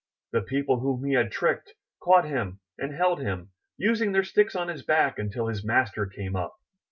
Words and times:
The 0.31 0.41
people 0.41 0.79
whom 0.79 1.03
he 1.05 1.13
had 1.13 1.31
tricked, 1.31 1.75
caught 2.01 2.25
him 2.25 2.59
and 2.79 2.91
held 2.91 3.21
him, 3.21 3.51
using 3.77 4.13
their 4.13 4.23
sticks 4.23 4.55
on 4.55 4.67
his 4.67 4.81
back 4.81 5.19
until 5.19 5.45
his 5.45 5.63
master 5.63 6.07
came 6.07 6.35
up. 6.35 6.57